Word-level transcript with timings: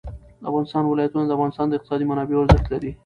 د 0.41 0.43
افغانستان 0.49 0.83
ولايتونه 0.85 1.25
د 1.25 1.31
افغانستان 1.37 1.65
د 1.67 1.73
اقتصادي 1.75 2.05
منابعو 2.07 2.43
ارزښت 2.43 2.65
زیاتوي. 2.69 2.91